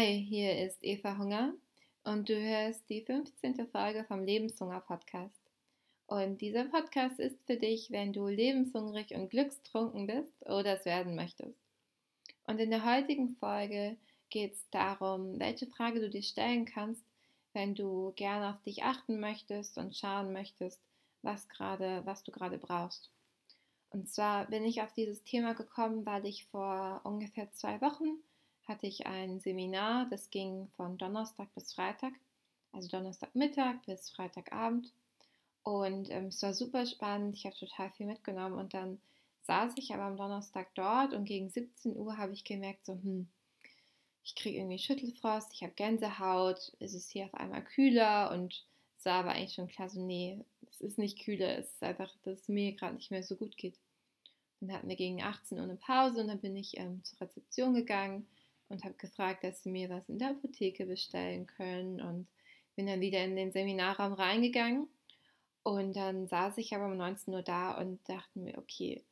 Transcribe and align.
Hi, 0.00 0.24
hier 0.26 0.66
ist 0.66 0.82
Eva 0.82 1.18
Hunger 1.18 1.52
und 2.04 2.30
du 2.30 2.34
hörst 2.34 2.88
die 2.88 3.02
15. 3.02 3.66
Folge 3.66 4.02
vom 4.04 4.24
Lebenshunger 4.24 4.80
Podcast. 4.80 5.42
Und 6.06 6.40
dieser 6.40 6.64
Podcast 6.64 7.20
ist 7.20 7.36
für 7.44 7.58
dich, 7.58 7.90
wenn 7.90 8.14
du 8.14 8.26
lebenshungrig 8.26 9.14
und 9.14 9.28
glückstrunken 9.28 10.06
bist 10.06 10.32
oder 10.46 10.78
es 10.78 10.86
werden 10.86 11.16
möchtest. 11.16 11.58
Und 12.46 12.60
in 12.60 12.70
der 12.70 12.86
heutigen 12.86 13.36
Folge 13.36 13.98
geht 14.30 14.54
es 14.54 14.70
darum, 14.70 15.38
welche 15.38 15.66
Frage 15.66 16.00
du 16.00 16.08
dir 16.08 16.22
stellen 16.22 16.64
kannst, 16.64 17.04
wenn 17.52 17.74
du 17.74 18.14
gerne 18.16 18.54
auf 18.54 18.62
dich 18.62 18.82
achten 18.84 19.20
möchtest 19.20 19.76
und 19.76 19.94
schauen 19.94 20.32
möchtest, 20.32 20.80
was 21.20 21.46
gerade, 21.50 22.00
was 22.06 22.22
du 22.24 22.32
gerade 22.32 22.56
brauchst. 22.56 23.10
Und 23.90 24.08
zwar 24.08 24.46
bin 24.46 24.64
ich 24.64 24.80
auf 24.80 24.94
dieses 24.94 25.24
Thema 25.24 25.52
gekommen, 25.52 26.06
weil 26.06 26.24
ich 26.24 26.46
vor 26.46 27.02
ungefähr 27.04 27.52
zwei 27.52 27.82
Wochen 27.82 28.16
hatte 28.66 28.86
ich 28.86 29.06
ein 29.06 29.40
Seminar, 29.40 30.06
das 30.10 30.30
ging 30.30 30.68
von 30.76 30.96
Donnerstag 30.98 31.52
bis 31.54 31.72
Freitag, 31.72 32.12
also 32.72 32.88
Donnerstagmittag 32.88 33.82
bis 33.86 34.10
Freitagabend. 34.10 34.92
Und 35.62 36.10
ähm, 36.10 36.26
es 36.26 36.42
war 36.42 36.54
super 36.54 36.86
spannend, 36.86 37.36
ich 37.36 37.44
habe 37.44 37.56
total 37.56 37.90
viel 37.90 38.06
mitgenommen 38.06 38.58
und 38.58 38.72
dann 38.74 39.00
saß 39.42 39.72
ich 39.76 39.92
aber 39.92 40.04
am 40.04 40.16
Donnerstag 40.16 40.74
dort 40.74 41.12
und 41.12 41.24
gegen 41.24 41.50
17 41.50 41.96
Uhr 41.96 42.16
habe 42.16 42.32
ich 42.32 42.44
gemerkt, 42.44 42.86
so, 42.86 42.94
hm, 42.94 43.28
ich 44.22 44.34
kriege 44.34 44.58
irgendwie 44.58 44.78
Schüttelfrost, 44.78 45.52
ich 45.52 45.62
habe 45.62 45.72
Gänsehaut, 45.72 46.72
es 46.78 46.94
ist 46.94 47.10
hier 47.10 47.26
auf 47.26 47.34
einmal 47.34 47.64
kühler 47.64 48.30
und 48.32 48.64
es 48.98 49.04
war 49.06 49.14
aber 49.14 49.32
eigentlich 49.32 49.54
schon 49.54 49.68
klar, 49.68 49.88
so, 49.88 50.00
nee, 50.00 50.38
es 50.70 50.80
ist 50.80 50.98
nicht 50.98 51.24
kühler, 51.24 51.58
es 51.58 51.72
ist 51.72 51.82
einfach, 51.82 52.14
dass 52.22 52.40
es 52.40 52.48
mir 52.48 52.72
gerade 52.74 52.94
nicht 52.94 53.10
mehr 53.10 53.22
so 53.22 53.34
gut 53.34 53.56
geht. 53.56 53.78
Dann 54.60 54.72
hatten 54.72 54.88
wir 54.88 54.96
gegen 54.96 55.22
18 55.22 55.58
Uhr 55.58 55.64
eine 55.64 55.76
Pause 55.76 56.20
und 56.20 56.28
dann 56.28 56.40
bin 56.40 56.54
ich 56.54 56.76
ähm, 56.76 57.02
zur 57.02 57.20
Rezeption 57.22 57.74
gegangen 57.74 58.26
und 58.70 58.84
habe 58.84 58.94
gefragt, 58.94 59.44
dass 59.44 59.62
sie 59.62 59.70
mir 59.70 59.90
was 59.90 60.08
in 60.08 60.18
der 60.18 60.30
Apotheke 60.30 60.86
bestellen 60.86 61.46
können. 61.46 62.00
Und 62.00 62.26
bin 62.76 62.86
dann 62.86 63.00
wieder 63.00 63.22
in 63.22 63.36
den 63.36 63.52
Seminarraum 63.52 64.14
reingegangen. 64.14 64.88
Und 65.62 65.94
dann 65.94 66.28
saß 66.28 66.56
ich 66.56 66.74
aber 66.74 66.86
um 66.86 66.96
19 66.96 67.34
Uhr 67.34 67.42
da 67.42 67.78
und 67.78 68.00
dachte 68.08 68.38
mir, 68.38 68.56
okay, 68.56 69.04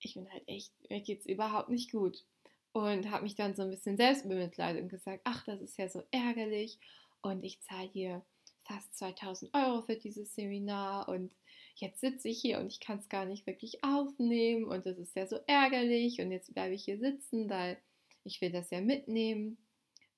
ich 0.00 0.14
bin 0.14 0.30
halt 0.32 0.42
echt, 0.46 0.72
mir 0.88 1.00
geht 1.00 1.20
es 1.20 1.26
überhaupt 1.26 1.68
nicht 1.68 1.92
gut. 1.92 2.24
Und 2.72 3.10
habe 3.10 3.24
mich 3.24 3.34
dann 3.34 3.54
so 3.54 3.62
ein 3.62 3.70
bisschen 3.70 3.96
selbst 3.96 4.26
bemitleidet 4.26 4.82
und 4.82 4.88
gesagt, 4.88 5.20
ach, 5.24 5.44
das 5.44 5.60
ist 5.60 5.76
ja 5.76 5.88
so 5.88 6.02
ärgerlich. 6.10 6.78
Und 7.20 7.44
ich 7.44 7.60
zahle 7.60 7.88
hier 7.88 8.22
fast 8.62 8.96
2000 8.96 9.52
Euro 9.54 9.82
für 9.82 9.96
dieses 9.96 10.34
Seminar. 10.34 11.08
Und 11.08 11.30
jetzt 11.74 12.00
sitze 12.00 12.28
ich 12.28 12.40
hier 12.40 12.58
und 12.58 12.68
ich 12.68 12.80
kann 12.80 12.98
es 12.98 13.08
gar 13.08 13.26
nicht 13.26 13.46
wirklich 13.46 13.84
aufnehmen. 13.84 14.64
Und 14.64 14.86
das 14.86 14.98
ist 14.98 15.14
ja 15.14 15.26
so 15.26 15.38
ärgerlich. 15.46 16.20
Und 16.20 16.30
jetzt 16.30 16.54
bleibe 16.54 16.74
ich 16.74 16.84
hier 16.84 16.98
sitzen, 16.98 17.50
weil 17.50 17.76
ich 18.24 18.40
will 18.40 18.50
das 18.50 18.70
ja 18.70 18.80
mitnehmen. 18.80 19.58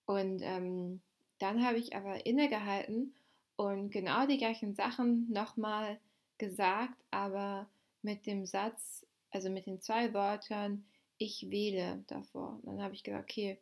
Und 0.07 0.41
ähm, 0.43 1.01
dann 1.39 1.65
habe 1.65 1.79
ich 1.79 1.95
aber 1.95 2.25
innegehalten 2.25 3.15
und 3.57 3.91
genau 3.91 4.27
die 4.27 4.39
gleichen 4.39 4.75
Sachen 4.75 5.31
nochmal 5.31 5.99
gesagt, 6.39 6.97
aber 7.11 7.69
mit 8.03 8.27
dem 8.27 8.47
Satz, 8.47 9.07
also 9.31 9.51
mit 9.51 9.67
den 9.67 9.81
zwei 9.81 10.15
Wörtern, 10.15 10.87
ich 11.19 11.51
wähle 11.51 12.05
davor. 12.07 12.61
dann 12.65 12.83
habe 12.83 12.95
ich 12.95 13.03
gesagt, 13.03 13.31
okay, 13.31 13.59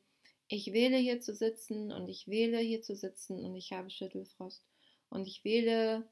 ich 0.48 0.72
wähle 0.72 0.98
hier 0.98 1.20
zu 1.20 1.34
sitzen 1.34 1.92
und 1.92 2.08
ich 2.08 2.28
wähle 2.28 2.58
hier 2.58 2.82
zu 2.82 2.94
sitzen 2.94 3.44
und 3.44 3.54
ich 3.54 3.72
habe 3.72 3.90
Schüttelfrost. 3.90 4.64
Und 5.08 5.26
ich 5.26 5.44
wähle 5.44 6.06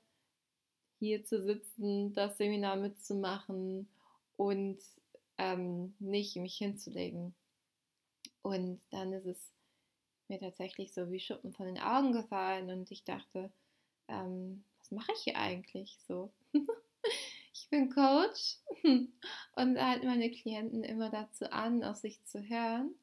hier 0.99 1.25
zu 1.25 1.43
sitzen, 1.43 2.13
das 2.15 2.39
Seminar 2.39 2.77
mitzumachen 2.77 3.89
und 4.37 4.79
ähm, 5.39 5.95
nicht 5.99 6.37
mich 6.37 6.57
hinzulegen. 6.57 7.35
Und 8.43 8.81
dann 8.91 9.13
ist 9.13 9.27
es 9.27 9.53
mir 10.29 10.41
tatsächlich 10.41 10.93
so 10.93 11.11
wie 11.11 11.21
Schuppen 11.21 11.53
von 11.53 11.67
den 11.67 11.79
Augen 11.79 12.13
gefallen 12.13 12.71
und 12.71 12.91
ich 12.91 13.05
dachte, 13.05 13.53
ähm, 14.09 14.65
was 14.79 14.91
mache 14.91 15.13
ich 15.13 15.23
hier 15.23 15.37
eigentlich 15.37 15.99
so? 16.07 16.33
ich 17.53 17.69
bin 17.71 17.91
Coach 17.91 18.59
und 18.83 19.79
halte 19.79 20.07
meine 20.07 20.31
Klienten 20.31 20.85
immer 20.85 21.11
dazu 21.11 21.51
an, 21.53 21.85
auf 21.85 21.97
sich 21.97 22.25
zu 22.25 22.43
hören. 22.43 22.95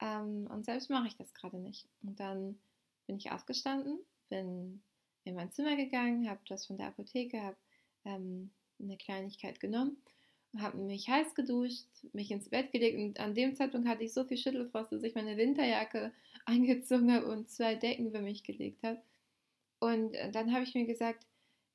Ähm, 0.00 0.48
und 0.50 0.64
selbst 0.64 0.90
mache 0.90 1.08
ich 1.08 1.16
das 1.16 1.34
gerade 1.34 1.58
nicht. 1.58 1.86
Und 2.02 2.18
dann 2.18 2.58
bin 3.06 3.18
ich 3.18 3.30
aufgestanden, 3.30 3.98
bin 4.28 4.82
in 5.24 5.34
mein 5.34 5.52
Zimmer 5.52 5.76
gegangen, 5.76 6.28
habe 6.28 6.40
das 6.48 6.66
von 6.66 6.78
der 6.78 6.88
Apotheke, 6.88 7.42
habe 7.42 7.56
ähm, 8.04 8.50
eine 8.80 8.96
Kleinigkeit 8.96 9.60
genommen 9.60 10.02
habe 10.58 10.78
mich 10.78 11.08
heiß 11.08 11.34
geduscht, 11.34 11.86
mich 12.12 12.30
ins 12.30 12.48
Bett 12.48 12.72
gelegt 12.72 12.98
und 12.98 13.20
an 13.20 13.34
dem 13.34 13.54
Zeitpunkt 13.54 13.88
hatte 13.88 14.04
ich 14.04 14.12
so 14.12 14.24
viel 14.24 14.36
Schüttelfrost, 14.36 14.92
dass 14.92 15.02
ich 15.02 15.14
meine 15.14 15.36
Winterjacke 15.36 16.12
angezogen 16.44 17.12
habe 17.12 17.26
und 17.26 17.50
zwei 17.50 17.74
Decken 17.74 18.06
über 18.06 18.20
mich 18.20 18.44
gelegt 18.44 18.82
habe. 18.82 19.00
Und 19.80 20.14
äh, 20.14 20.30
dann 20.30 20.52
habe 20.52 20.64
ich 20.64 20.74
mir 20.74 20.86
gesagt, 20.86 21.26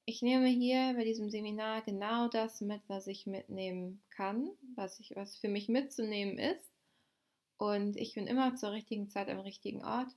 ich 0.06 0.22
nehme 0.22 0.48
hier 0.48 0.94
bei 0.96 1.04
diesem 1.04 1.30
Seminar 1.30 1.82
genau 1.82 2.30
das 2.30 2.62
mit, 2.62 2.82
was 2.88 3.08
ich 3.08 3.26
mitnehmen 3.26 4.02
kann, 4.10 4.50
was, 4.76 5.00
ich, 5.02 5.16
was 5.16 5.36
für 5.38 5.50
mich 5.50 5.68
mitzunehmen 5.68 6.38
ist. 6.38 6.72
Und 7.58 7.98
ich 7.98 8.14
bin 8.14 8.28
immer 8.28 8.56
zur 8.56 8.72
richtigen 8.72 9.10
Zeit 9.10 9.30
am 9.30 9.40
richtigen 9.40 9.84
Ort. 9.84 10.10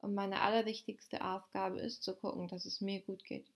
Und 0.00 0.14
meine 0.14 0.42
allerwichtigste 0.42 1.24
Aufgabe 1.24 1.80
ist 1.80 2.02
zu 2.02 2.14
gucken, 2.14 2.48
dass 2.48 2.66
es 2.66 2.80
mir 2.80 3.00
gut 3.00 3.24
geht. 3.24 3.46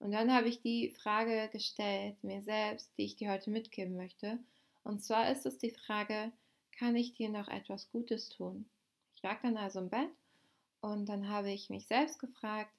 Und 0.00 0.12
dann 0.12 0.32
habe 0.34 0.48
ich 0.48 0.62
die 0.62 0.90
Frage 0.90 1.48
gestellt, 1.52 2.16
mir 2.24 2.42
selbst, 2.42 2.90
die 2.96 3.04
ich 3.04 3.16
dir 3.16 3.30
heute 3.30 3.50
mitgeben 3.50 3.96
möchte. 3.96 4.38
Und 4.82 5.04
zwar 5.04 5.30
ist 5.30 5.46
es 5.46 5.58
die 5.58 5.70
Frage, 5.70 6.32
kann 6.78 6.96
ich 6.96 7.12
dir 7.12 7.28
noch 7.28 7.48
etwas 7.48 7.90
Gutes 7.90 8.30
tun? 8.30 8.64
Ich 9.14 9.22
lag 9.22 9.40
dann 9.42 9.58
also 9.58 9.80
im 9.80 9.90
Bett 9.90 10.08
und 10.80 11.06
dann 11.06 11.28
habe 11.28 11.50
ich 11.50 11.68
mich 11.68 11.86
selbst 11.86 12.18
gefragt, 12.18 12.72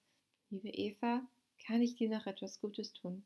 liebe 0.50 0.70
Eva, 0.70 1.22
kann 1.66 1.84
ich 1.84 1.96
dir 1.96 2.10
noch 2.10 2.26
etwas 2.26 2.60
Gutes 2.60 2.94
tun? 2.94 3.24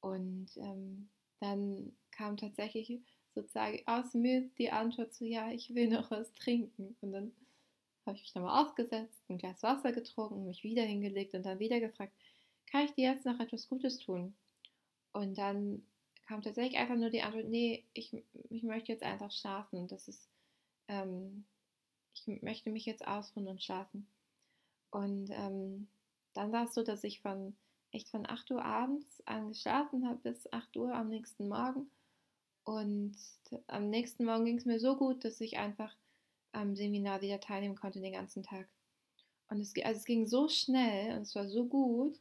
Und 0.00 0.48
ähm, 0.56 1.10
dann 1.40 1.92
kam 2.10 2.38
tatsächlich 2.38 3.02
sozusagen 3.34 3.80
aus 3.86 4.14
mir 4.14 4.48
die 4.56 4.70
Antwort 4.70 5.12
zu, 5.12 5.26
ja, 5.26 5.50
ich 5.50 5.74
will 5.74 5.88
noch 5.88 6.10
was 6.10 6.32
trinken. 6.32 6.96
Und 7.02 7.12
dann 7.12 7.32
habe 8.06 8.16
ich 8.16 8.22
mich 8.22 8.34
nochmal 8.34 8.64
aufgesetzt, 8.64 9.22
ein 9.28 9.38
Glas 9.38 9.62
Wasser 9.62 9.92
getrunken, 9.92 10.46
mich 10.46 10.64
wieder 10.64 10.82
hingelegt 10.82 11.34
und 11.34 11.44
dann 11.44 11.58
wieder 11.58 11.80
gefragt, 11.80 12.14
kann 12.72 12.86
ich 12.86 12.94
dir 12.94 13.12
jetzt 13.12 13.26
noch 13.26 13.38
etwas 13.38 13.68
Gutes 13.68 13.98
tun? 13.98 14.34
Und 15.12 15.36
dann 15.36 15.82
kam 16.26 16.40
tatsächlich 16.40 16.78
einfach 16.78 16.96
nur 16.96 17.10
die 17.10 17.20
Antwort, 17.20 17.48
nee, 17.48 17.84
ich, 17.92 18.16
ich 18.48 18.62
möchte 18.62 18.90
jetzt 18.90 19.02
einfach 19.02 19.30
schlafen. 19.30 19.86
Das 19.88 20.08
ist, 20.08 20.26
ähm, 20.88 21.44
ich 22.14 22.42
möchte 22.42 22.70
mich 22.70 22.86
jetzt 22.86 23.06
ausruhen 23.06 23.46
und 23.46 23.62
schlafen. 23.62 24.06
Und 24.90 25.28
ähm, 25.30 25.86
dann 26.32 26.50
war 26.50 26.64
es 26.64 26.72
so, 26.72 26.82
dass 26.82 27.04
ich 27.04 27.20
von 27.20 27.54
echt 27.90 28.08
von 28.08 28.26
8 28.26 28.50
Uhr 28.50 28.64
abends 28.64 29.22
an 29.26 29.48
geschlafen 29.48 30.08
habe 30.08 30.18
bis 30.22 30.50
8 30.50 30.74
Uhr 30.78 30.94
am 30.94 31.10
nächsten 31.10 31.48
Morgen. 31.48 31.90
Und 32.64 33.16
am 33.66 33.90
nächsten 33.90 34.24
Morgen 34.24 34.46
ging 34.46 34.56
es 34.56 34.64
mir 34.64 34.80
so 34.80 34.96
gut, 34.96 35.26
dass 35.26 35.42
ich 35.42 35.58
einfach 35.58 35.94
am 36.52 36.74
Seminar 36.74 37.20
wieder 37.20 37.40
teilnehmen 37.40 37.76
konnte 37.76 38.00
den 38.00 38.14
ganzen 38.14 38.42
Tag. 38.42 38.66
Und 39.50 39.60
es, 39.60 39.74
also 39.84 39.98
es 39.98 40.06
ging 40.06 40.26
so 40.26 40.48
schnell 40.48 41.14
und 41.16 41.22
es 41.22 41.34
war 41.34 41.46
so 41.48 41.66
gut, 41.66 42.18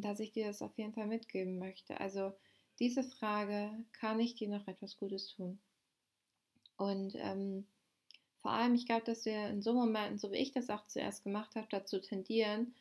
dass 0.00 0.20
ich 0.20 0.32
dir 0.32 0.46
das 0.46 0.62
auf 0.62 0.76
jeden 0.76 0.92
Fall 0.92 1.06
mitgeben 1.06 1.58
möchte. 1.58 1.98
Also 2.00 2.32
diese 2.78 3.02
Frage, 3.02 3.70
kann 3.92 4.20
ich 4.20 4.34
dir 4.34 4.48
noch 4.48 4.66
etwas 4.68 4.96
Gutes 4.96 5.28
tun? 5.28 5.58
Und 6.76 7.14
ähm, 7.16 7.66
vor 8.40 8.50
allem, 8.50 8.74
ich 8.74 8.86
glaube, 8.86 9.04
dass 9.04 9.24
wir 9.24 9.48
in 9.48 9.62
so 9.62 9.72
Momenten, 9.72 10.18
so 10.18 10.32
wie 10.32 10.36
ich 10.36 10.52
das 10.52 10.68
auch 10.68 10.86
zuerst 10.86 11.22
gemacht 11.22 11.54
habe, 11.54 11.68
dazu 11.70 12.00
tendieren, 12.00 12.74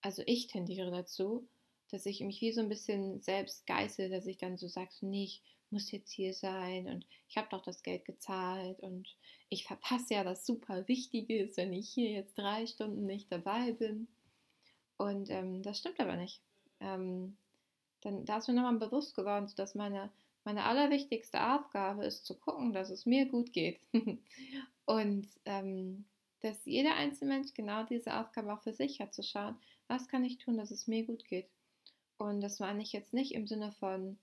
also 0.00 0.22
ich 0.26 0.46
tendiere 0.46 0.90
dazu, 0.90 1.48
dass 1.90 2.06
ich 2.06 2.20
mich 2.20 2.40
wie 2.40 2.52
so 2.52 2.60
ein 2.60 2.68
bisschen 2.68 3.20
selbst 3.20 3.66
geißel, 3.66 4.10
dass 4.10 4.26
ich 4.26 4.38
dann 4.38 4.56
so 4.56 4.68
sage, 4.68 4.90
nee, 5.00 5.24
ich 5.24 5.42
muss 5.70 5.90
jetzt 5.90 6.12
hier 6.12 6.32
sein 6.32 6.86
und 6.86 7.06
ich 7.28 7.36
habe 7.36 7.48
doch 7.50 7.62
das 7.62 7.82
Geld 7.82 8.04
gezahlt 8.04 8.80
und 8.80 9.16
ich 9.48 9.64
verpasse 9.64 10.14
ja 10.14 10.24
was 10.24 10.46
super 10.46 10.86
Wichtiges, 10.86 11.56
wenn 11.56 11.72
ich 11.72 11.88
hier 11.88 12.10
jetzt 12.10 12.38
drei 12.38 12.66
Stunden 12.66 13.06
nicht 13.06 13.30
dabei 13.32 13.72
bin. 13.72 14.06
Und 14.96 15.30
ähm, 15.30 15.62
das 15.62 15.78
stimmt 15.78 16.00
aber 16.00 16.16
nicht. 16.16 16.40
Ähm, 16.80 17.36
dann, 18.02 18.24
da 18.24 18.38
ist 18.38 18.48
mir 18.48 18.54
nochmal 18.54 18.78
bewusst 18.78 19.14
geworden, 19.14 19.50
dass 19.56 19.74
meine, 19.74 20.10
meine 20.44 20.64
allerwichtigste 20.64 21.54
Aufgabe 21.54 22.04
ist 22.04 22.26
zu 22.26 22.38
gucken, 22.38 22.72
dass 22.72 22.90
es 22.90 23.06
mir 23.06 23.26
gut 23.26 23.52
geht. 23.52 23.80
und 24.86 25.26
ähm, 25.44 26.04
dass 26.40 26.64
jeder 26.64 26.94
Einzelmensch 26.94 27.54
genau 27.54 27.84
diese 27.84 28.18
Aufgabe 28.18 28.52
auch 28.52 28.62
für 28.62 28.72
sich 28.72 29.00
hat, 29.00 29.14
zu 29.14 29.22
schauen, 29.22 29.56
was 29.88 30.08
kann 30.08 30.24
ich 30.24 30.38
tun, 30.38 30.56
dass 30.56 30.70
es 30.70 30.86
mir 30.86 31.04
gut 31.04 31.24
geht. 31.24 31.48
Und 32.18 32.40
das 32.40 32.60
meine 32.60 32.82
ich 32.82 32.92
jetzt 32.92 33.12
nicht 33.12 33.34
im 33.34 33.46
Sinne 33.46 33.72
von, 33.72 34.18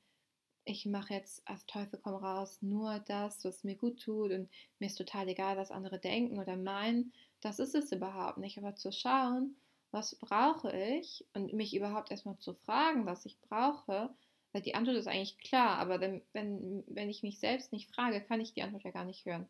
ich 0.66 0.86
mache 0.86 1.14
jetzt 1.14 1.46
auf 1.48 1.64
Teufel 1.66 2.00
komm 2.02 2.16
raus 2.16 2.62
nur 2.62 3.00
das, 3.00 3.44
was 3.44 3.64
mir 3.64 3.76
gut 3.76 4.02
tut 4.02 4.32
und 4.32 4.50
mir 4.80 4.86
ist 4.88 4.98
total 4.98 5.28
egal, 5.28 5.58
was 5.58 5.72
andere 5.72 6.00
denken 6.00 6.40
oder 6.40 6.56
meinen. 6.56 7.12
Das 7.42 7.60
ist 7.60 7.76
es 7.76 7.92
überhaupt 7.92 8.38
nicht. 8.38 8.58
Aber 8.58 8.76
zu 8.76 8.92
schauen, 8.92 9.56
was 9.94 10.16
brauche 10.16 10.76
ich 10.76 11.24
und 11.34 11.54
mich 11.54 11.76
überhaupt 11.76 12.10
erstmal 12.10 12.38
zu 12.40 12.56
fragen, 12.56 13.06
was 13.06 13.26
ich 13.26 13.40
brauche, 13.42 14.10
weil 14.52 14.62
die 14.64 14.74
Antwort 14.74 14.98
ist 14.98 15.08
eigentlich 15.08 15.38
klar, 15.38 15.78
aber 15.78 16.02
wenn, 16.02 16.24
wenn, 16.34 16.84
wenn 16.88 17.10
ich 17.10 17.22
mich 17.22 17.40
selbst 17.40 17.72
nicht 17.72 17.94
frage, 17.94 18.20
kann 18.20 18.42
ich 18.42 18.54
die 18.54 18.64
Antwort 18.64 18.84
ja 18.84 18.92
gar 18.92 19.06
nicht 19.06 19.26
hören. 19.26 19.48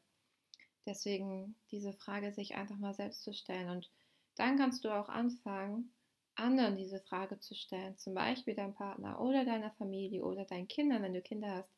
Deswegen 0.86 1.56
diese 1.72 1.94
Frage 1.94 2.34
sich 2.34 2.56
einfach 2.56 2.78
mal 2.78 2.94
selbst 2.94 3.24
zu 3.24 3.34
stellen. 3.34 3.70
Und 3.70 3.90
dann 4.36 4.58
kannst 4.58 4.84
du 4.84 4.90
auch 4.90 5.08
anfangen, 5.08 5.94
anderen 6.36 6.76
diese 6.76 7.00
Frage 7.00 7.40
zu 7.40 7.56
stellen, 7.56 7.98
zum 7.98 8.14
Beispiel 8.14 8.54
deinem 8.54 8.74
Partner 8.74 9.22
oder 9.22 9.46
deiner 9.46 9.72
Familie 9.72 10.26
oder 10.26 10.44
deinen 10.44 10.68
Kindern, 10.68 11.04
wenn 11.04 11.14
du 11.14 11.22
Kinder 11.22 11.52
hast. 11.52 11.70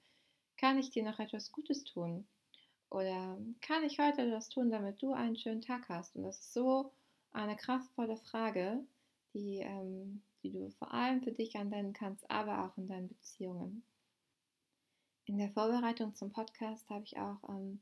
Kann 0.57 0.79
ich 0.79 0.89
dir 0.89 1.03
noch 1.03 1.19
etwas 1.19 1.51
Gutes 1.51 1.83
tun? 1.83 2.25
Oder 2.89 3.37
kann 3.61 3.83
ich 3.83 3.99
heute 3.99 4.23
etwas 4.23 4.49
tun, 4.49 4.71
damit 4.71 5.03
du 5.03 5.13
einen 5.13 5.37
schönen 5.37 5.61
Tag 5.61 5.87
hast? 5.87 6.15
Und 6.15 6.23
das 6.23 6.39
ist 6.39 6.53
so 6.53 6.91
eine 7.35 7.55
kraftvolle 7.55 8.17
Frage, 8.17 8.83
die, 9.33 9.59
ähm, 9.59 10.23
die 10.43 10.51
du 10.51 10.69
vor 10.71 10.93
allem 10.93 11.21
für 11.21 11.31
dich 11.31 11.55
anwenden 11.57 11.93
kannst, 11.93 12.29
aber 12.29 12.65
auch 12.65 12.77
in 12.77 12.87
deinen 12.87 13.07
Beziehungen. 13.07 13.83
In 15.25 15.37
der 15.37 15.49
Vorbereitung 15.49 16.13
zum 16.15 16.31
Podcast 16.31 16.89
habe 16.89 17.03
ich 17.03 17.17
auch 17.17 17.49
ähm, 17.49 17.81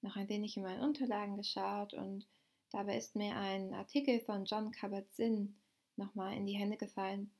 noch 0.00 0.16
ein 0.16 0.28
wenig 0.28 0.56
in 0.56 0.62
meinen 0.62 0.82
Unterlagen 0.82 1.36
geschaut 1.36 1.94
und 1.94 2.26
dabei 2.70 2.96
ist 2.96 3.14
mir 3.14 3.36
ein 3.36 3.74
Artikel 3.74 4.20
von 4.20 4.44
John 4.44 4.72
Kabat-Zinn 4.72 5.54
nochmal 5.96 6.36
in 6.36 6.46
die 6.46 6.56
Hände 6.56 6.76
gefallen. 6.76 7.30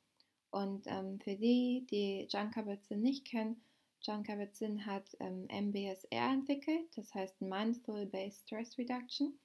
Und 0.50 0.86
ähm, 0.86 1.20
für 1.20 1.36
die, 1.36 1.86
die 1.90 2.26
John 2.30 2.50
Kabat-Zinn 2.50 3.00
nicht 3.00 3.26
kennen, 3.26 3.62
John 4.02 4.22
Kabat-Zinn 4.22 4.86
hat 4.86 5.16
ähm, 5.20 5.46
MBSR 5.50 6.30
entwickelt, 6.32 6.96
das 6.96 7.12
heißt 7.14 7.40
Mindful 7.40 8.06
Based 8.06 8.46
Stress 8.46 8.78
Reduction. 8.78 9.38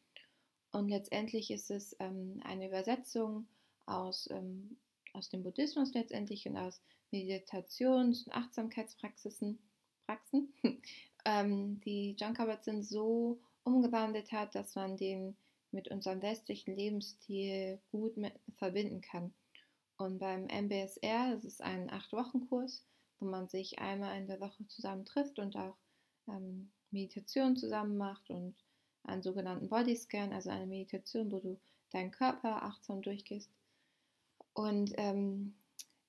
Und 0.74 0.90
letztendlich 0.90 1.52
ist 1.52 1.70
es 1.70 1.96
ähm, 2.00 2.42
eine 2.44 2.68
Übersetzung 2.68 3.48
aus, 3.86 4.28
ähm, 4.32 4.76
aus 5.14 5.30
dem 5.30 5.44
Buddhismus 5.44 5.94
letztendlich 5.94 6.48
und 6.48 6.58
aus 6.58 6.82
Meditations- 7.12 8.26
und 8.26 8.34
Achtsamkeitspraxisen, 8.34 9.60
Praxen, 10.08 10.52
ähm, 11.26 11.80
die 11.82 12.16
John 12.20 12.34
Kabat-Zinn 12.34 12.82
so 12.82 13.40
umgewandelt 13.64 14.32
hat, 14.32 14.56
dass 14.56 14.74
man 14.74 14.98
den 14.98 15.38
mit 15.72 15.90
unserem 15.90 16.24
westlichen 16.24 16.76
Lebensstil 16.76 17.80
gut 17.92 18.18
mit, 18.18 18.34
verbinden 18.58 19.02
kann. 19.02 19.32
Und 19.98 20.18
beim 20.18 20.48
MBSR, 20.48 21.36
das 21.36 21.46
ist 21.46 21.62
ein 21.62 21.92
Acht-Wochen-Kurs, 21.92 22.84
wo 23.20 23.28
man 23.28 23.48
sich 23.48 23.78
einmal 23.78 24.18
in 24.18 24.28
der 24.28 24.40
Woche 24.40 24.68
zusammen 24.68 25.06
trifft 25.06 25.38
und 25.38 25.56
auch 25.56 25.78
ähm, 26.28 26.72
Meditation 26.90 27.56
zusammen 27.56 27.96
macht 27.96 28.32
und 28.32 28.56
einen 29.04 29.22
sogenannten 29.22 29.70
Bodyscan, 29.70 30.34
also 30.34 30.50
eine 30.50 30.66
Meditation, 30.66 31.32
wo 31.32 31.40
du 31.40 31.60
deinen 31.92 32.12
Körper 32.12 32.64
achtsam 32.64 33.02
durchgehst. 33.02 33.50
Und 34.54 34.94
ähm, 34.98 35.56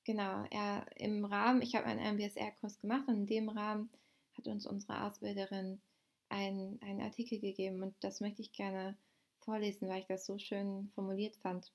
genau, 0.05 0.45
er 0.51 0.87
im 0.97 1.25
Rahmen, 1.25 1.63
ich 1.63 1.75
habe 1.75 1.87
einen 1.87 2.17
MBSR-Kurs 2.17 2.81
gemacht 2.81 3.09
und 3.09 3.15
in 3.15 3.27
dem 3.27 3.49
Rahmen 3.49 3.91
hat 4.37 4.49
uns 4.49 4.67
unsere 4.67 5.05
Ausbilderin 5.05 5.81
einen, 6.29 6.81
einen 6.83 7.01
Artikel 7.01 7.39
gegeben 7.39 7.83
und 7.83 7.95
das 8.01 8.21
möchte 8.21 8.43
ich 8.43 8.53
gerne 8.53 8.97
vorlesen, 9.41 9.89
weil 9.89 10.01
ich 10.01 10.07
das 10.07 10.27
so 10.27 10.39
schön 10.39 10.91
formuliert 10.95 11.37
fand. 11.37 11.71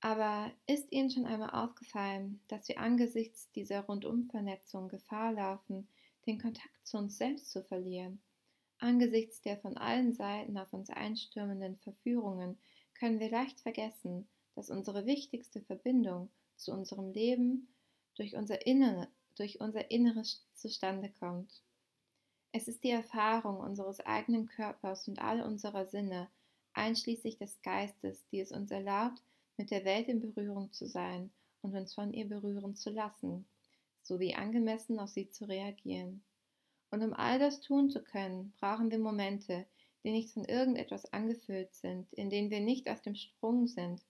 Aber 0.00 0.50
ist 0.66 0.90
Ihnen 0.90 1.10
schon 1.10 1.26
einmal 1.26 1.50
aufgefallen, 1.50 2.40
dass 2.48 2.66
wir 2.66 2.78
angesichts 2.78 3.50
dieser 3.52 3.82
Rundumvernetzung 3.82 4.88
Gefahr 4.88 5.32
laufen, 5.32 5.86
den 6.26 6.40
Kontakt 6.40 6.86
zu 6.86 6.98
uns 6.98 7.16
selbst 7.16 7.52
zu 7.52 7.62
verlieren? 7.62 8.20
Angesichts 8.82 9.40
der 9.42 9.58
von 9.58 9.76
allen 9.76 10.12
Seiten 10.12 10.58
auf 10.58 10.72
uns 10.72 10.90
einstürmenden 10.90 11.76
Verführungen 11.76 12.58
können 12.94 13.20
wir 13.20 13.30
leicht 13.30 13.60
vergessen, 13.60 14.26
dass 14.56 14.70
unsere 14.70 15.06
wichtigste 15.06 15.60
Verbindung 15.60 16.30
zu 16.56 16.72
unserem 16.72 17.12
Leben 17.12 17.68
durch 18.16 18.34
unser, 18.34 18.66
Innere, 18.66 19.06
durch 19.36 19.60
unser 19.60 19.92
Inneres 19.92 20.44
zustande 20.54 21.12
kommt. 21.20 21.62
Es 22.50 22.66
ist 22.66 22.82
die 22.82 22.90
Erfahrung 22.90 23.58
unseres 23.60 24.00
eigenen 24.00 24.46
Körpers 24.46 25.06
und 25.06 25.20
all 25.20 25.42
unserer 25.42 25.86
Sinne, 25.86 26.28
einschließlich 26.72 27.38
des 27.38 27.62
Geistes, 27.62 28.26
die 28.32 28.40
es 28.40 28.50
uns 28.50 28.72
erlaubt, 28.72 29.22
mit 29.58 29.70
der 29.70 29.84
Welt 29.84 30.08
in 30.08 30.18
Berührung 30.18 30.72
zu 30.72 30.88
sein 30.88 31.30
und 31.60 31.76
uns 31.76 31.94
von 31.94 32.12
ihr 32.12 32.28
berühren 32.28 32.74
zu 32.74 32.90
lassen, 32.90 33.46
sowie 34.02 34.34
angemessen 34.34 34.98
auf 34.98 35.10
sie 35.10 35.28
zu 35.28 35.44
reagieren. 35.44 36.24
Und 36.92 37.02
um 37.02 37.14
all 37.14 37.38
das 37.38 37.62
tun 37.62 37.88
zu 37.88 38.02
können, 38.04 38.52
brauchen 38.60 38.90
wir 38.90 38.98
Momente, 38.98 39.64
die 40.04 40.10
nicht 40.10 40.30
von 40.30 40.44
irgendetwas 40.44 41.10
angefüllt 41.10 41.74
sind, 41.74 42.12
in 42.12 42.28
denen 42.28 42.50
wir 42.50 42.60
nicht 42.60 42.90
auf 42.90 43.00
dem 43.00 43.14
Sprung 43.14 43.66
sind, 43.66 44.02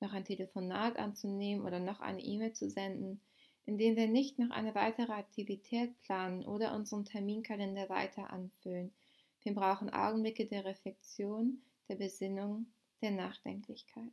noch 0.00 0.14
ein 0.14 0.24
Telefonat 0.24 0.96
anzunehmen 0.96 1.64
oder 1.66 1.78
noch 1.78 2.00
eine 2.00 2.22
E-Mail 2.22 2.54
zu 2.54 2.70
senden, 2.70 3.20
in 3.66 3.76
denen 3.76 3.96
wir 3.96 4.08
nicht 4.08 4.38
noch 4.38 4.50
eine 4.50 4.74
weitere 4.74 5.12
Aktivität 5.12 6.00
planen 6.00 6.46
oder 6.46 6.74
unseren 6.74 7.04
Terminkalender 7.04 7.90
weiter 7.90 8.30
anfüllen. 8.30 8.94
Wir 9.42 9.54
brauchen 9.54 9.90
Augenblicke 9.90 10.46
der 10.46 10.64
Reflexion, 10.64 11.60
der 11.90 11.96
Besinnung, 11.96 12.64
der 13.02 13.10
Nachdenklichkeit. 13.10 14.12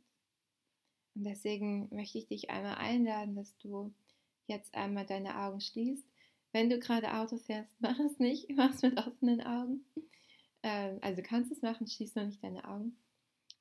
Und 1.14 1.24
deswegen 1.24 1.88
möchte 1.90 2.18
ich 2.18 2.26
dich 2.26 2.50
einmal 2.50 2.74
einladen, 2.74 3.34
dass 3.34 3.56
du 3.56 3.94
jetzt 4.46 4.74
einmal 4.74 5.06
deine 5.06 5.38
Augen 5.38 5.62
schließt. 5.62 6.09
Wenn 6.52 6.68
du 6.68 6.78
gerade 6.78 7.14
Auto 7.14 7.38
fährst, 7.38 7.74
mach 7.80 7.98
es 7.98 8.18
nicht, 8.18 8.50
mach 8.56 8.74
es 8.74 8.82
mit 8.82 8.98
offenen 8.98 9.40
Augen. 9.42 9.84
Ähm, 10.62 10.98
also 11.02 11.22
kannst 11.22 11.52
es 11.52 11.62
machen, 11.62 11.86
schließ 11.86 12.14
noch 12.14 12.26
nicht 12.26 12.42
deine 12.42 12.66
Augen. 12.68 12.96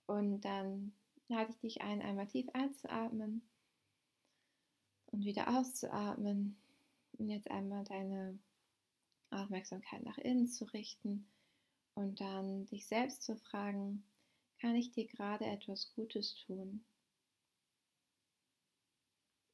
Und 0.07 0.41
dann 0.41 0.94
lade 1.27 1.51
ich 1.51 1.59
dich 1.59 1.81
ein, 1.81 2.01
einmal 2.01 2.27
tief 2.27 2.47
einzuatmen 2.53 3.41
und 5.07 5.24
wieder 5.24 5.57
auszuatmen. 5.57 6.57
Und 7.18 7.30
jetzt 7.30 7.50
einmal 7.51 7.83
deine 7.83 8.39
Aufmerksamkeit 9.30 10.03
nach 10.03 10.18
innen 10.18 10.47
zu 10.47 10.65
richten 10.65 11.27
und 11.95 12.21
dann 12.21 12.65
dich 12.68 12.88
selbst 12.88 13.24
zu 13.24 13.35
fragen, 13.35 14.03
kann 14.59 14.75
ich 14.75 14.92
dir 14.92 15.06
gerade 15.07 15.45
etwas 15.45 15.94
Gutes 15.95 16.35
tun? 16.45 16.83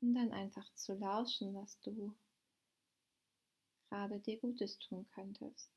Und 0.02 0.14
dann 0.14 0.32
einfach 0.32 0.72
zu 0.76 0.94
lauschen, 0.94 1.54
was 1.56 1.80
du 1.82 2.14
gerade 3.96 4.20
dir 4.20 4.38
Gutes 4.38 4.78
tun 4.78 5.08
könntest. 5.16 5.72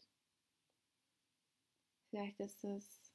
Vielleicht 2.10 2.40
ist 2.40 2.64
es 2.64 3.12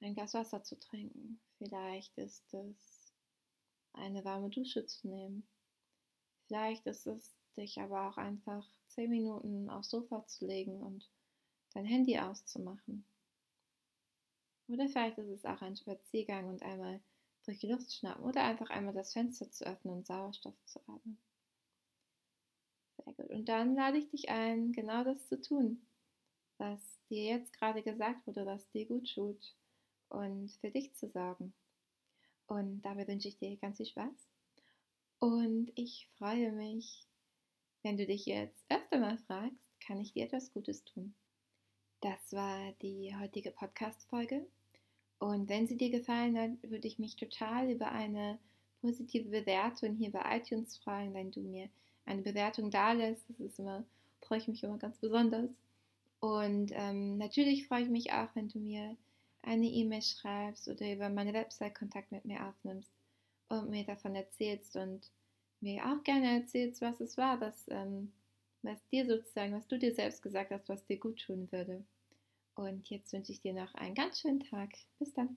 ein 0.00 0.14
Glas 0.14 0.34
Wasser 0.34 0.62
zu 0.62 0.78
trinken. 0.78 1.40
Vielleicht 1.56 2.16
ist 2.16 2.54
es 2.54 3.12
eine 3.94 4.24
warme 4.24 4.50
Dusche 4.50 4.86
zu 4.86 5.08
nehmen. 5.08 5.48
Vielleicht 6.46 6.86
ist 6.86 7.06
es 7.08 7.34
dich 7.56 7.80
aber 7.80 8.08
auch 8.08 8.16
einfach 8.18 8.64
zehn 8.86 9.10
Minuten 9.10 9.68
aufs 9.68 9.90
Sofa 9.90 10.24
zu 10.26 10.46
legen 10.46 10.80
und 10.80 11.10
dein 11.74 11.84
Handy 11.84 12.18
auszumachen. 12.18 13.04
Oder 14.68 14.88
vielleicht 14.88 15.18
ist 15.18 15.30
es 15.30 15.44
auch 15.44 15.60
ein 15.60 15.76
Spaziergang 15.76 16.48
und 16.48 16.62
einmal 16.62 17.00
durch 17.44 17.58
die 17.58 17.72
Luft 17.72 17.92
schnappen 17.92 18.22
oder 18.22 18.44
einfach 18.44 18.70
einmal 18.70 18.94
das 18.94 19.12
Fenster 19.12 19.50
zu 19.50 19.64
öffnen 19.66 19.94
und 19.94 20.06
Sauerstoff 20.06 20.54
zu 20.66 20.78
atmen. 20.86 21.18
Sehr 23.08 23.14
gut. 23.14 23.30
Und 23.30 23.48
dann 23.48 23.74
lade 23.74 23.98
ich 23.98 24.08
dich 24.10 24.28
ein, 24.28 24.72
genau 24.72 25.04
das 25.04 25.28
zu 25.28 25.40
tun, 25.40 25.80
was 26.58 26.80
dir 27.08 27.24
jetzt 27.24 27.52
gerade 27.58 27.82
gesagt 27.82 28.26
wurde, 28.26 28.44
was 28.44 28.68
dir 28.70 28.86
gut 28.86 29.12
tut 29.14 29.54
und 30.08 30.50
für 30.60 30.70
dich 30.70 30.94
zu 30.94 31.08
sorgen. 31.08 31.52
Und 32.46 32.82
dabei 32.82 33.06
wünsche 33.06 33.28
ich 33.28 33.38
dir 33.38 33.56
ganz 33.56 33.78
viel 33.78 33.86
Spaß. 33.86 34.28
Und 35.20 35.72
ich 35.74 36.08
freue 36.16 36.52
mich, 36.52 37.06
wenn 37.82 37.96
du 37.96 38.06
dich 38.06 38.26
jetzt 38.26 38.64
öfter 38.68 38.98
mal 38.98 39.18
fragst, 39.18 39.58
kann 39.80 40.00
ich 40.00 40.12
dir 40.12 40.24
etwas 40.24 40.52
Gutes 40.52 40.84
tun? 40.84 41.14
Das 42.00 42.32
war 42.32 42.72
die 42.82 43.14
heutige 43.16 43.50
Podcast-Folge. 43.50 44.46
Und 45.18 45.48
wenn 45.48 45.66
sie 45.66 45.76
dir 45.76 45.90
gefallen 45.90 46.38
hat, 46.38 46.70
würde 46.70 46.86
ich 46.86 46.98
mich 46.98 47.16
total 47.16 47.70
über 47.70 47.90
eine 47.90 48.38
positive 48.80 49.28
Bewertung 49.30 49.96
hier 49.96 50.12
bei 50.12 50.38
iTunes 50.38 50.76
freuen, 50.78 51.12
wenn 51.14 51.32
du 51.32 51.40
mir 51.40 51.68
eine 52.08 52.22
Bewertung 52.22 52.70
da 52.70 52.92
lässt. 52.92 53.28
Das 53.28 53.38
ist 53.40 53.58
immer, 53.58 53.84
freue 54.22 54.38
ich 54.38 54.48
mich 54.48 54.62
immer 54.64 54.78
ganz 54.78 54.98
besonders. 54.98 55.50
Und 56.20 56.72
ähm, 56.74 57.18
natürlich 57.18 57.68
freue 57.68 57.82
ich 57.82 57.88
mich 57.88 58.12
auch, 58.12 58.28
wenn 58.34 58.48
du 58.48 58.58
mir 58.58 58.96
eine 59.42 59.66
E-Mail 59.66 60.02
schreibst 60.02 60.68
oder 60.68 60.92
über 60.92 61.08
meine 61.08 61.32
Website 61.32 61.74
Kontakt 61.74 62.10
mit 62.10 62.24
mir 62.24 62.44
aufnimmst 62.46 62.90
und 63.48 63.70
mir 63.70 63.84
davon 63.84 64.14
erzählst 64.14 64.76
und 64.76 65.10
mir 65.60 65.84
auch 65.84 66.02
gerne 66.02 66.40
erzählst, 66.40 66.80
was 66.80 67.00
es 67.00 67.16
war, 67.16 67.40
was, 67.40 67.66
ähm, 67.68 68.12
was 68.62 68.84
dir 68.88 69.06
sozusagen, 69.06 69.54
was 69.54 69.68
du 69.68 69.78
dir 69.78 69.94
selbst 69.94 70.22
gesagt 70.22 70.50
hast, 70.50 70.68
was 70.68 70.84
dir 70.86 70.98
gut 70.98 71.22
tun 71.24 71.48
würde. 71.52 71.84
Und 72.54 72.90
jetzt 72.90 73.12
wünsche 73.12 73.32
ich 73.32 73.40
dir 73.40 73.52
noch 73.52 73.72
einen 73.74 73.94
ganz 73.94 74.20
schönen 74.20 74.40
Tag. 74.40 74.70
Bis 74.98 75.14
dann. 75.14 75.36